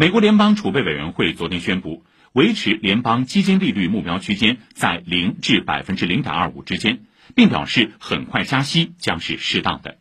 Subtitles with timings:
[0.00, 7.00] 美国联邦储备委员会昨天宣布维持联邦基金利率目标区间在零至百分之零点二五之间
[7.34, 9.98] 并表示很快加息将是适当的。